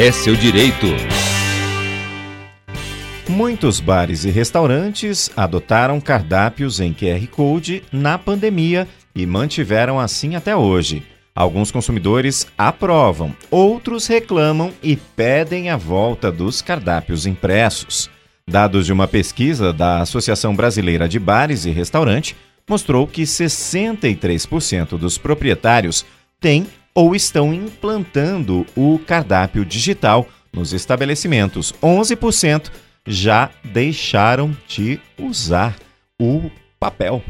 [0.00, 0.86] É seu direito.
[3.28, 10.54] Muitos bares e restaurantes adotaram cardápios em QR Code na pandemia e mantiveram assim até
[10.54, 11.02] hoje.
[11.34, 18.08] Alguns consumidores aprovam, outros reclamam e pedem a volta dos cardápios impressos.
[18.48, 22.36] Dados de uma pesquisa da Associação Brasileira de Bares e Restaurante
[22.70, 26.06] mostrou que 63% dos proprietários
[26.40, 31.72] têm ou estão implantando o cardápio digital nos estabelecimentos.
[31.82, 32.70] 11%
[33.06, 35.76] já deixaram de usar
[36.20, 37.22] o papel.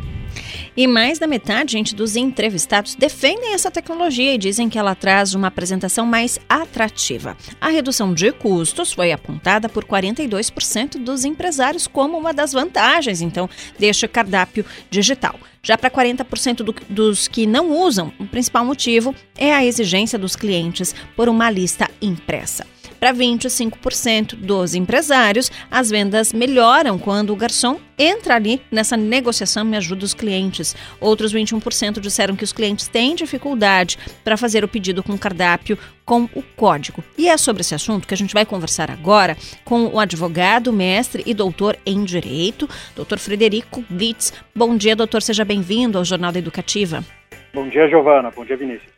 [0.79, 5.35] E mais da metade, gente, dos entrevistados defendem essa tecnologia e dizem que ela traz
[5.35, 7.37] uma apresentação mais atrativa.
[7.61, 13.51] A redução de custos foi apontada por 42% dos empresários como uma das vantagens, então,
[13.77, 15.35] deste cardápio digital.
[15.65, 20.37] Já para 40% do, dos que não usam, o principal motivo é a exigência dos
[20.37, 22.65] clientes por uma lista impressa.
[22.99, 29.77] Para 25% dos empresários, as vendas melhoram quando o garçom entra ali nessa negociação e
[29.77, 30.75] ajuda os clientes.
[31.01, 36.29] Outros 21% disseram que os clientes têm dificuldade para fazer o pedido com cardápio com
[36.35, 37.03] o código.
[37.17, 41.23] E é sobre esse assunto que a gente vai conversar agora com o advogado, mestre
[41.27, 44.33] e doutor em Direito, doutor Frederico Blitz.
[44.55, 47.05] Bom dia, doutor, seja bem-vindo ao Jornal da Educativa.
[47.53, 48.31] Bom dia, Giovana.
[48.31, 48.98] Bom dia, Vinícius.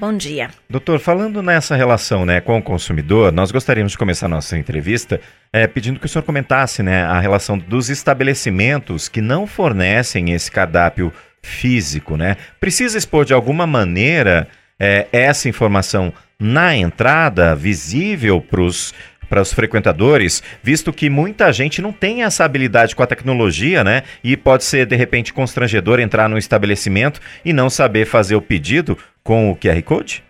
[0.00, 0.48] Bom dia.
[0.66, 5.20] Doutor, falando nessa relação né, com o consumidor, nós gostaríamos de começar nossa entrevista
[5.52, 10.50] é, pedindo que o senhor comentasse né, a relação dos estabelecimentos que não fornecem esse
[10.50, 12.16] cardápio físico.
[12.16, 12.38] Né?
[12.58, 14.48] Precisa expor de alguma maneira
[14.78, 18.94] é, essa informação na entrada, visível para os
[19.30, 24.02] para os frequentadores, visto que muita gente não tem essa habilidade com a tecnologia, né?
[24.24, 28.98] E pode ser de repente constrangedor entrar no estabelecimento e não saber fazer o pedido
[29.24, 30.24] com o QR Code?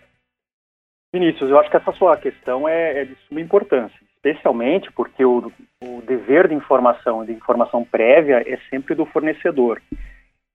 [1.13, 5.53] Vinícius, eu acho que essa sua questão é, é de suma importância, especialmente porque o,
[5.83, 9.83] o dever de informação, de informação prévia, é sempre do fornecedor.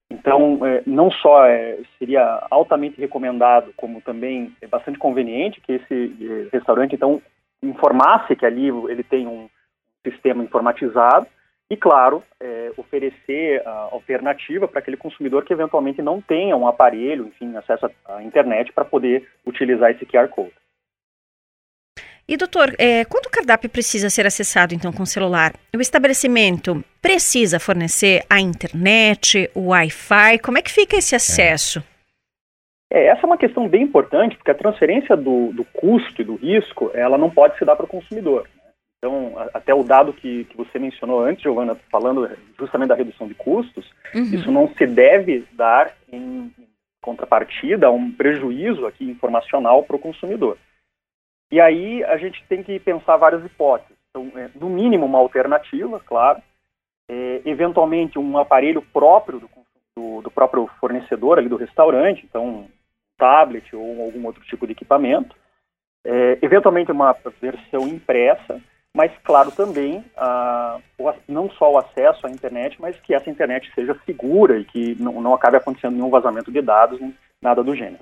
[0.10, 6.16] Então, é, não só é, seria altamente recomendado, como também é bastante conveniente que esse
[6.22, 7.22] é, restaurante, então,
[7.62, 9.50] informasse que ali ele tem um
[10.06, 11.28] sistema informatizado
[11.70, 17.28] e, claro, é, oferecer a alternativa para aquele consumidor que eventualmente não tenha um aparelho,
[17.28, 20.54] enfim, acesso à internet para poder utilizar esse QR Code.
[22.28, 26.84] E, doutor, é, quando o cardápio precisa ser acessado, então, com o celular, o estabelecimento
[27.00, 30.40] precisa fornecer a internet, o Wi-Fi?
[30.40, 31.84] Como é que fica esse acesso?
[32.92, 36.36] É, essa é uma questão bem importante, porque a transferência do, do custo e do
[36.36, 38.48] risco, ela não pode se dar para o consumidor.
[39.06, 42.28] Então, até o dado que, que você mencionou antes, Giovana, falando
[42.58, 44.24] justamente da redução de custos, uhum.
[44.24, 46.52] isso não se deve dar em
[47.04, 50.58] contrapartida a um prejuízo aqui informacional para o consumidor.
[51.52, 53.96] E aí a gente tem que pensar várias hipóteses.
[54.10, 56.42] Então, é, no mínimo, uma alternativa, claro,
[57.08, 59.50] é, eventualmente um aparelho próprio do,
[59.96, 62.68] do, do, próprio fornecedor ali do restaurante, então um
[63.20, 65.36] tablet ou algum outro tipo de equipamento,
[66.04, 68.60] é, eventualmente uma versão impressa,
[68.96, 70.78] mas, claro, também ah,
[71.28, 75.22] não só o acesso à internet, mas que essa internet seja segura e que não,
[75.22, 76.98] não acabe acontecendo nenhum vazamento de dados,
[77.42, 78.00] nada do gênero.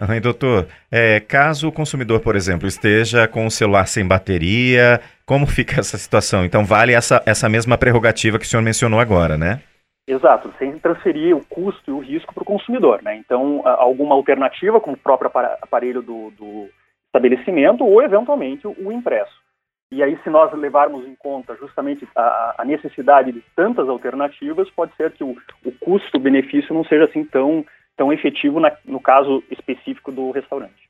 [0.00, 5.46] Aham, doutor, é, caso o consumidor, por exemplo, esteja com o celular sem bateria, como
[5.46, 6.44] fica essa situação?
[6.44, 9.62] Então, vale essa, essa mesma prerrogativa que o senhor mencionou agora, né?
[10.06, 13.16] Exato, sem transferir o custo e o risco para o consumidor, né?
[13.16, 15.28] Então, alguma alternativa, como o próprio
[15.60, 16.68] aparelho do, do
[17.06, 19.43] estabelecimento ou, eventualmente, o impresso.
[19.92, 24.94] E aí, se nós levarmos em conta justamente a, a necessidade de tantas alternativas, pode
[24.96, 27.64] ser que o, o custo-benefício não seja assim tão,
[27.96, 30.84] tão efetivo na, no caso específico do restaurante.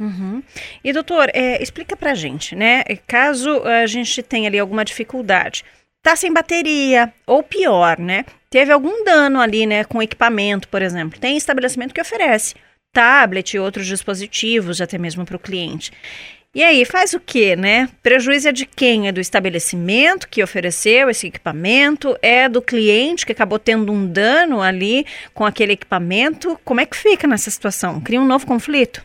[0.00, 0.42] Uhum.
[0.84, 2.84] E doutor, é, explica pra gente, né?
[3.06, 5.64] Caso a gente tenha ali alguma dificuldade,
[6.02, 8.24] tá sem bateria, ou pior, né?
[8.50, 11.18] Teve algum dano ali, né, com equipamento, por exemplo.
[11.18, 12.54] Tem estabelecimento que oferece
[12.92, 15.92] tablet e outros dispositivos, até mesmo para o cliente.
[16.56, 17.86] E aí, faz o quê, né?
[18.02, 19.08] Prejuízo é de quem?
[19.08, 22.16] É do estabelecimento que ofereceu esse equipamento?
[22.22, 25.04] É do cliente que acabou tendo um dano ali
[25.34, 26.58] com aquele equipamento?
[26.64, 28.00] Como é que fica nessa situação?
[28.00, 29.04] Cria um novo conflito?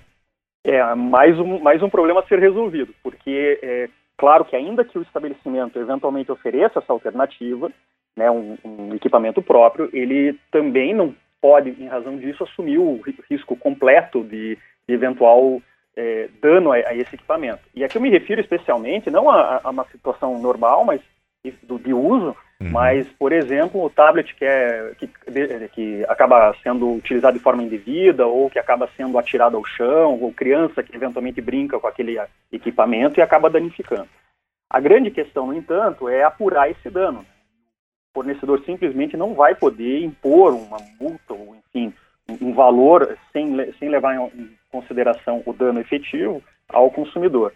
[0.65, 4.97] É, mais um, mais um problema a ser resolvido, porque é claro que ainda que
[4.97, 7.69] o estabelecimento eventualmente ofereça essa alternativa,
[8.15, 13.57] né, um, um equipamento próprio, ele também não pode, em razão disso, assumir o risco
[13.57, 14.57] completo de,
[14.87, 15.61] de eventual
[15.95, 17.61] é, dano a, a, esse equipamento.
[17.75, 21.01] E aqui eu me refiro especialmente não a, a uma situação normal, mas
[21.43, 22.69] de, de uso, Uhum.
[22.69, 25.09] Mas, por exemplo, o tablet que, é, que,
[25.73, 30.31] que acaba sendo utilizado de forma indevida ou que acaba sendo atirado ao chão, ou
[30.31, 32.19] criança que eventualmente brinca com aquele
[32.51, 34.07] equipamento e acaba danificando.
[34.69, 37.25] A grande questão, no entanto, é apurar esse dano.
[38.11, 41.91] O fornecedor simplesmente não vai poder impor uma multa ou, enfim,
[42.41, 47.53] um valor sem, sem levar em consideração o dano efetivo ao consumidor.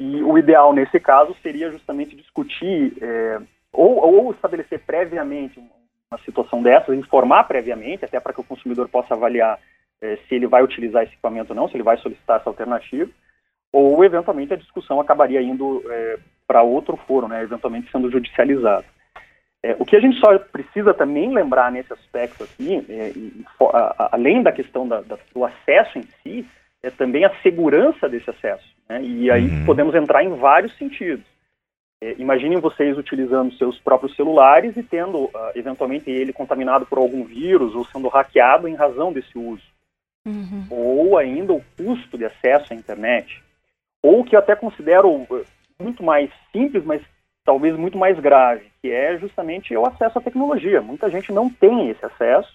[0.00, 3.40] E o ideal nesse caso seria justamente discutir é,
[3.72, 9.14] ou, ou estabelecer previamente uma situação dessas, informar previamente, até para que o consumidor possa
[9.14, 9.58] avaliar
[10.00, 13.10] é, se ele vai utilizar esse equipamento ou não, se ele vai solicitar essa alternativa,
[13.72, 18.86] ou eventualmente a discussão acabaria indo é, para outro foro, né, eventualmente sendo judicializado.
[19.62, 24.10] É, o que a gente só precisa também lembrar nesse aspecto aqui, é, e, a,
[24.12, 26.46] além da questão da, da, do acesso em si,
[26.82, 28.64] é também a segurança desse acesso.
[28.88, 29.02] Né?
[29.02, 29.64] E aí uhum.
[29.66, 31.26] podemos entrar em vários sentidos.
[32.00, 37.24] É, imaginem vocês utilizando seus próprios celulares e tendo, uh, eventualmente, ele contaminado por algum
[37.24, 39.64] vírus ou sendo hackeado em razão desse uso.
[40.24, 40.66] Uhum.
[40.70, 43.42] Ou ainda o custo de acesso à internet.
[44.00, 45.44] Ou que eu até considero uh,
[45.80, 47.02] muito mais simples, mas
[47.48, 50.82] talvez muito mais grave, que é justamente o acesso à tecnologia.
[50.82, 52.52] Muita gente não tem esse acesso,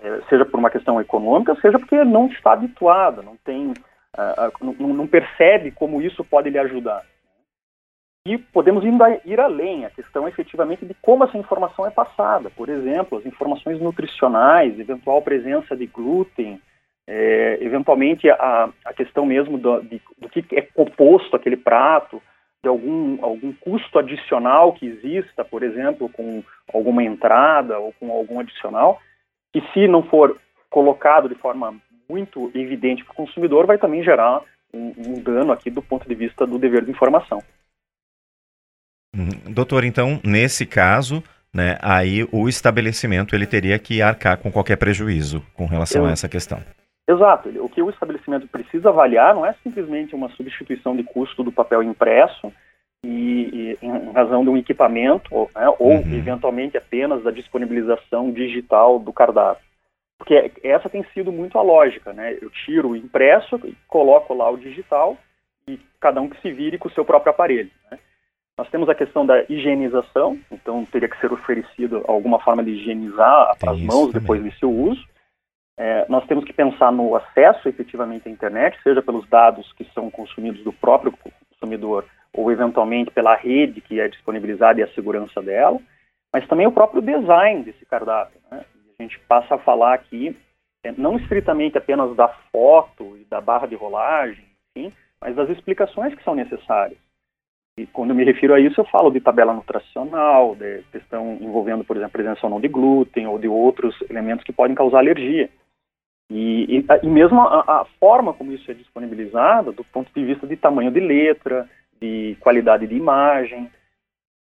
[0.00, 4.94] é, seja por uma questão econômica, seja porque não está habituada, não tem, uh, não,
[4.94, 7.04] não percebe como isso pode lhe ajudar.
[8.24, 8.84] E podemos
[9.24, 12.50] ir além, a questão efetivamente de como essa informação é passada.
[12.50, 16.60] Por exemplo, as informações nutricionais, eventual presença de glúten,
[17.08, 22.22] é, eventualmente a, a questão mesmo do, de, do que é composto aquele prato,
[22.62, 26.42] de algum, algum custo adicional que exista, por exemplo, com
[26.72, 29.00] alguma entrada ou com algum adicional,
[29.52, 31.74] que se não for colocado de forma
[32.08, 34.42] muito evidente para o consumidor, vai também gerar
[34.72, 37.42] um, um dano aqui do ponto de vista do dever de informação.
[39.14, 39.52] Uhum.
[39.52, 41.22] Doutor, então, nesse caso,
[41.52, 46.28] né, aí o estabelecimento ele teria que arcar com qualquer prejuízo com relação a essa
[46.28, 46.62] questão.
[47.10, 47.48] Exato.
[47.64, 51.82] O que o estabelecimento precisa avaliar não é simplesmente uma substituição de custo do papel
[51.82, 52.52] impresso
[53.04, 56.14] e, e em razão de um equipamento, né, ou uhum.
[56.14, 59.64] eventualmente apenas da disponibilização digital do cardápio.
[60.18, 62.36] Porque essa tem sido muito a lógica, né?
[62.40, 63.58] Eu tiro o impresso,
[63.88, 65.16] coloco lá o digital
[65.66, 67.70] e cada um que se vire com o seu próprio aparelho.
[67.90, 67.98] Né?
[68.58, 73.56] Nós temos a questão da higienização, então teria que ser oferecido alguma forma de higienizar
[73.58, 74.20] Tem as mãos também.
[74.20, 75.02] depois de seu uso.
[75.82, 80.10] É, nós temos que pensar no acesso efetivamente à internet, seja pelos dados que são
[80.10, 81.10] consumidos do próprio
[81.48, 82.04] consumidor
[82.34, 85.80] ou eventualmente pela rede que é disponibilizada e a segurança dela,
[86.30, 88.38] mas também o próprio design desse cardápio.
[88.50, 88.62] Né?
[88.98, 90.36] A gente passa a falar aqui
[90.84, 94.44] é, não estritamente apenas da foto e da barra de rolagem,
[94.76, 96.98] enfim, mas das explicações que são necessárias.
[97.78, 101.84] E quando eu me refiro a isso, eu falo de tabela nutricional, de questão envolvendo,
[101.84, 104.98] por exemplo, a presença ou não de glúten ou de outros elementos que podem causar
[104.98, 105.48] alergia.
[106.30, 110.46] E, e, e mesmo a, a, forma como isso é disponibilizado, do ponto de vista
[110.46, 111.68] de tamanho de letra,
[112.00, 113.68] de qualidade de imagem,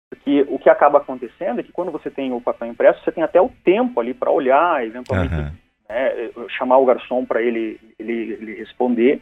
[0.08, 3.22] porque o que acaba acontecendo é que quando você tem o papel impresso, você tem
[3.22, 5.50] até o tempo ali para olhar, eventualmente uhum.
[5.88, 9.20] né, chamar o garçom para ele, ele, ele responder.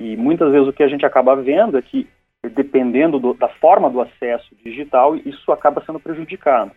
[0.00, 2.08] E muitas vezes o que a gente acaba vendo é que
[2.54, 6.70] dependendo do, da forma do acesso digital, isso acaba sendo prejudicado.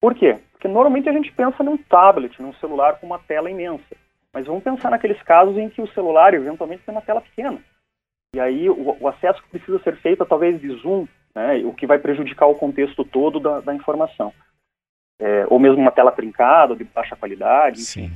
[0.00, 0.38] Por quê?
[0.52, 3.96] Porque normalmente a gente pensa num tablet, num celular com uma tela imensa.
[4.34, 7.58] Mas vamos pensar naqueles casos em que o celular eventualmente tem uma tela pequena.
[8.34, 11.98] E aí o, o acesso precisa ser feito talvez de zoom, né, o que vai
[11.98, 14.32] prejudicar o contexto todo da, da informação.
[15.20, 17.80] É, ou mesmo uma tela trincada, de baixa qualidade.
[17.80, 18.10] Sim.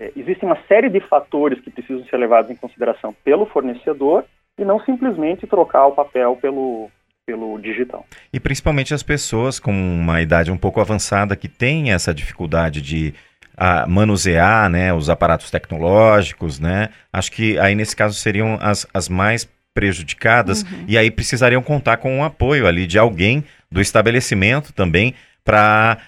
[0.00, 4.24] É, existem uma série de fatores que precisam ser levados em consideração pelo fornecedor
[4.58, 6.90] e não simplesmente trocar o papel pelo,
[7.26, 8.06] pelo digital.
[8.32, 13.14] E principalmente as pessoas com uma idade um pouco avançada que têm essa dificuldade de
[13.58, 16.90] a, manusear né, os aparatos tecnológicos, né?
[17.12, 20.84] Acho que aí nesse caso seriam as, as mais prejudicadas uhum.
[20.86, 25.98] e aí precisariam contar com o um apoio ali de alguém do estabelecimento também para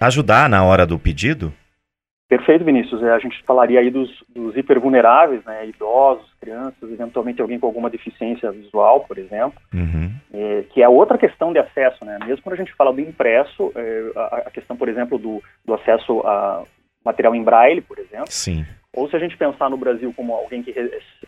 [0.00, 1.52] ajudar na hora do pedido?
[2.28, 3.02] Perfeito, Vinícius.
[3.02, 7.88] É, a gente falaria aí dos, dos hipervulneráveis, né, idosos, crianças, eventualmente alguém com alguma
[7.88, 10.10] deficiência visual, por exemplo, uhum.
[10.34, 12.18] é, que é outra questão de acesso, né?
[12.26, 15.74] Mesmo quando a gente fala do impresso, é, a, a, questão, por exemplo, do, do
[15.74, 16.64] acesso a
[17.04, 18.26] material em braille, por exemplo.
[18.28, 18.66] Sim.
[18.92, 20.74] Ou se a gente pensar no Brasil como alguém que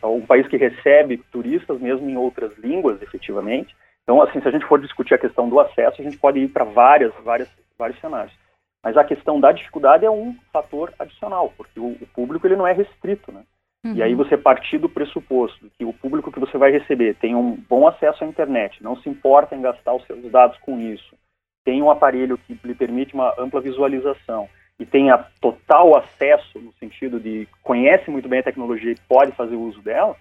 [0.03, 3.77] um país que recebe turistas mesmo em outras línguas, efetivamente.
[4.03, 6.49] Então, assim, se a gente for discutir a questão do acesso, a gente pode ir
[6.49, 8.33] para várias, várias, vários cenários.
[8.83, 12.67] Mas a questão da dificuldade é um fator adicional, porque o, o público ele não
[12.67, 13.43] é restrito, né?
[13.85, 13.95] Uhum.
[13.95, 14.19] E aí uhum.
[14.19, 18.25] você partir do pressuposto que o público que você vai receber tem um bom acesso
[18.25, 21.15] à internet, não se importa em gastar os seus dados com isso,
[21.65, 27.19] tem um aparelho que lhe permite uma ampla visualização e tenha total acesso, no sentido
[27.19, 30.17] de conhece muito bem a tecnologia e pode fazer uso dela,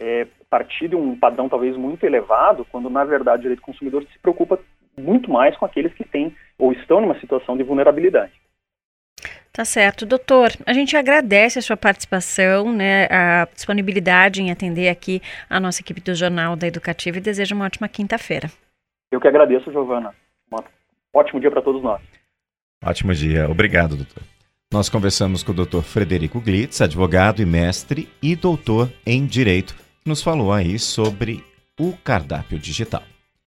[0.00, 4.04] é, partir de um padrão talvez muito elevado, quando na verdade o direito do consumidor
[4.04, 4.58] se preocupa
[4.98, 8.32] muito mais com aqueles que têm ou estão numa situação de vulnerabilidade.
[9.52, 10.06] Tá certo.
[10.06, 15.80] Doutor, a gente agradece a sua participação, né, a disponibilidade em atender aqui a nossa
[15.82, 18.48] equipe do Jornal da Educativa e desejo uma ótima quinta-feira.
[19.10, 20.14] Eu que agradeço, Giovana.
[20.52, 22.00] Um ótimo dia para todos nós.
[22.82, 23.50] Ótimo dia.
[23.50, 24.22] Obrigado, doutor.
[24.72, 30.08] Nós conversamos com o doutor Frederico Glitz, advogado e mestre e doutor em Direito, que
[30.08, 31.44] nos falou aí sobre
[31.78, 33.02] o cardápio digital.